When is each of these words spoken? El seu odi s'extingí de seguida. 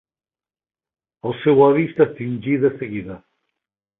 El 1.31 1.35
seu 1.41 1.61
odi 1.67 1.85
s'extingí 1.91 2.57
de 2.65 2.75
seguida. 2.81 3.21